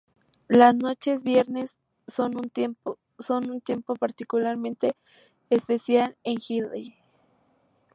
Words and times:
Las 0.47 0.73
noches 0.73 1.21
viernes 1.21 1.77
son 2.07 2.33
un 2.35 2.49
tiempo 2.49 3.95
particularmente 3.99 4.95
especial 5.51 6.17
en 6.23 6.39
Hillel. 6.39 6.95